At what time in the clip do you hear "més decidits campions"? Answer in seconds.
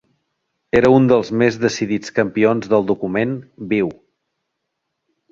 1.41-2.71